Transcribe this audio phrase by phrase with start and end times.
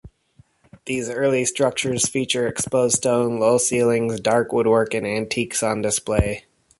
[0.87, 6.45] These early structures feature exposed stone, low ceilings, dark woodwork, and antiques on display.